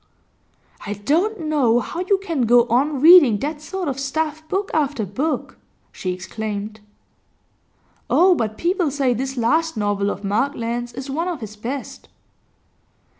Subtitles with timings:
[0.83, 5.05] 'I don't know how you can go on reading that sort of stuff, book after
[5.05, 5.59] book,'
[5.91, 6.79] she exclaimed.
[8.09, 12.09] 'Oh, but people say this last novel of Markland's is one of his best.